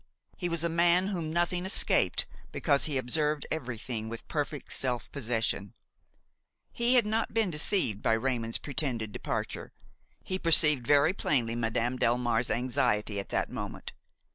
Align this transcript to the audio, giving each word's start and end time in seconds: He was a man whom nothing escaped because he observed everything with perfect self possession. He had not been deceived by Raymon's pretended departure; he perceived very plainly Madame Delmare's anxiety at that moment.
He 0.35 0.49
was 0.49 0.63
a 0.63 0.67
man 0.67 1.09
whom 1.09 1.31
nothing 1.31 1.63
escaped 1.63 2.25
because 2.51 2.85
he 2.85 2.97
observed 2.97 3.45
everything 3.51 4.09
with 4.09 4.27
perfect 4.27 4.73
self 4.73 5.11
possession. 5.11 5.75
He 6.71 6.95
had 6.95 7.05
not 7.05 7.35
been 7.35 7.51
deceived 7.51 8.01
by 8.01 8.13
Raymon's 8.13 8.57
pretended 8.57 9.11
departure; 9.11 9.73
he 10.23 10.39
perceived 10.39 10.87
very 10.87 11.13
plainly 11.13 11.53
Madame 11.53 11.99
Delmare's 11.99 12.49
anxiety 12.49 13.19
at 13.19 13.29
that 13.29 13.51
moment. 13.51 13.93